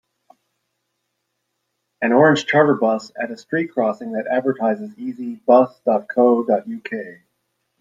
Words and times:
An 2.01 2.11
orange 2.11 2.47
charter 2.47 2.73
bus 2.73 3.11
at 3.21 3.29
a 3.29 3.37
street 3.37 3.67
crossing 3.67 4.13
that 4.13 4.25
advertises 4.25 4.97
easy 4.97 5.35
Bus.co.uk. 5.45 7.21